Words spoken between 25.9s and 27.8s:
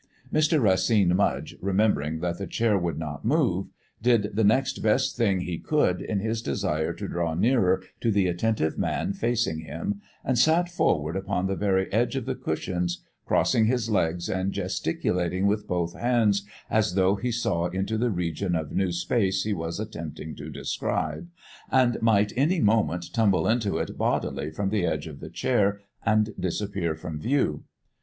and disappear from view.